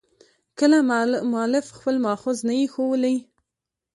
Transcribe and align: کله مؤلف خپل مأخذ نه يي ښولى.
کله 0.59 0.77
مؤلف 1.31 1.65
خپل 1.77 1.95
مأخذ 2.05 2.37
نه 2.47 2.53
يي 2.59 2.65
ښولى. 2.73 3.15